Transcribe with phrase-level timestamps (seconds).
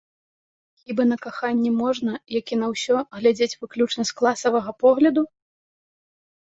[0.83, 5.21] Хіба на каханне можна, як і на ўсё, глядзець выключна з класавага погляду?